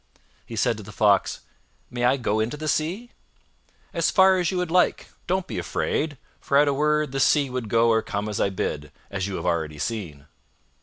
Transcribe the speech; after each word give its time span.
He 0.47 0.55
said 0.55 0.77
to 0.77 0.83
the 0.83 0.91
Fox, 0.91 1.41
"May 1.91 2.05
I 2.05 2.17
go 2.17 2.39
into 2.39 2.57
the 2.57 2.67
Sea?" 2.67 3.11
"As 3.93 4.09
far 4.09 4.39
as 4.39 4.49
you 4.49 4.65
like. 4.65 5.09
Don't 5.27 5.45
be 5.45 5.59
afraid, 5.59 6.17
for 6.39 6.57
at 6.57 6.67
a 6.67 6.73
word, 6.73 7.11
the 7.11 7.19
Sea 7.19 7.51
would 7.51 7.69
go 7.69 7.89
or 7.91 8.01
come 8.01 8.27
as 8.27 8.41
I 8.41 8.49
bid, 8.49 8.85
and 8.85 8.91
as 9.11 9.27
you 9.27 9.35
have 9.35 9.45
already 9.45 9.77
seen." 9.77 10.25